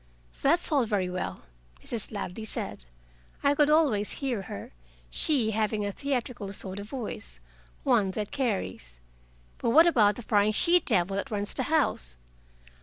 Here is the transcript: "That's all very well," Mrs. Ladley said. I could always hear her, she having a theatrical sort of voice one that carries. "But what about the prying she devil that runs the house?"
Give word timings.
"That's 0.41 0.71
all 0.71 0.83
very 0.85 1.11
well," 1.11 1.43
Mrs. 1.83 2.11
Ladley 2.11 2.43
said. 2.43 2.85
I 3.43 3.53
could 3.53 3.69
always 3.69 4.13
hear 4.13 4.41
her, 4.41 4.71
she 5.11 5.51
having 5.51 5.85
a 5.85 5.91
theatrical 5.91 6.51
sort 6.53 6.79
of 6.79 6.89
voice 6.89 7.39
one 7.83 8.09
that 8.17 8.31
carries. 8.31 8.99
"But 9.59 9.69
what 9.69 9.85
about 9.85 10.15
the 10.15 10.23
prying 10.23 10.53
she 10.53 10.79
devil 10.79 11.17
that 11.17 11.29
runs 11.29 11.53
the 11.53 11.61
house?" 11.69 12.17